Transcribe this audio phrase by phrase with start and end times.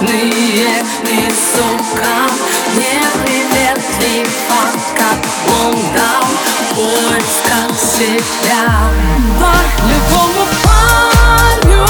[0.00, 2.14] нежные Ты, сука,
[2.74, 4.26] неприветлива
[4.96, 6.28] Как лундам
[6.74, 8.64] поиска себя.
[9.88, 11.86] Любому парню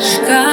[0.00, 0.49] God.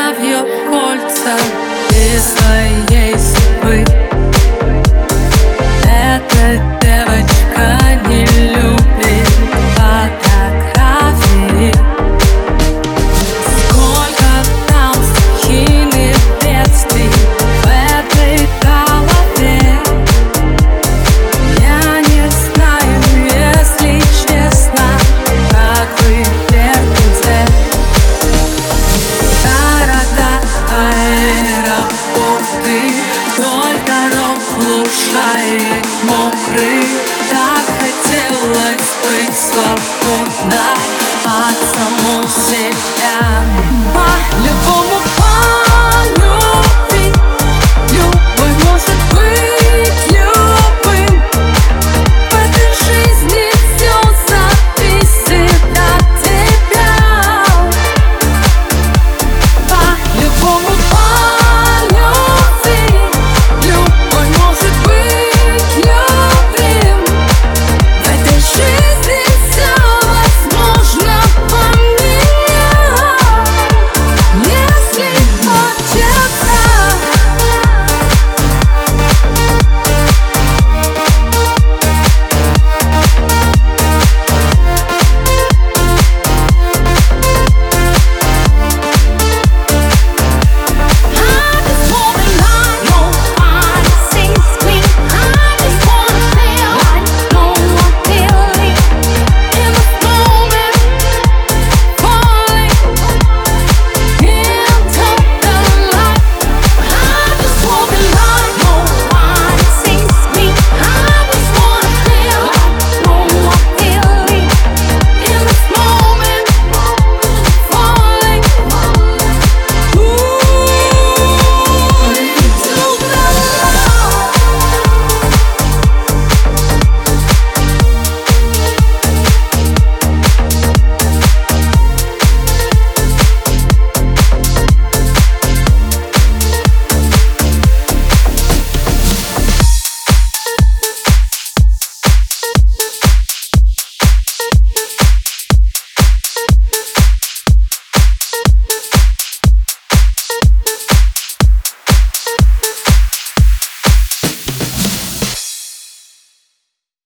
[33.38, 36.88] только ром, лужай мокрый
[37.30, 40.78] Так хотелось быть свободной
[41.24, 44.17] от самого себя.